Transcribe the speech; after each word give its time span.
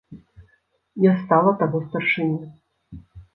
Не 1.03 1.11
стала 1.19 1.51
таго 1.61 1.83
старшыні. 1.85 2.49